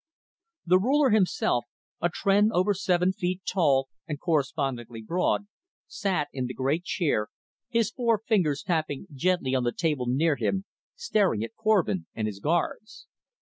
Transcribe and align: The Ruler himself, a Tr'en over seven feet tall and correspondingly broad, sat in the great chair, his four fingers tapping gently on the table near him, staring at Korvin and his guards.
The 0.65 0.79
Ruler 0.79 1.11
himself, 1.11 1.65
a 2.01 2.09
Tr'en 2.09 2.49
over 2.53 2.73
seven 2.73 3.13
feet 3.13 3.43
tall 3.47 3.87
and 4.07 4.19
correspondingly 4.19 5.03
broad, 5.03 5.45
sat 5.85 6.27
in 6.33 6.47
the 6.47 6.55
great 6.55 6.83
chair, 6.83 7.27
his 7.69 7.91
four 7.91 8.17
fingers 8.25 8.63
tapping 8.63 9.05
gently 9.13 9.53
on 9.53 9.63
the 9.63 9.71
table 9.71 10.07
near 10.07 10.37
him, 10.37 10.65
staring 10.95 11.43
at 11.43 11.53
Korvin 11.53 12.07
and 12.15 12.25
his 12.25 12.39
guards. 12.39 13.05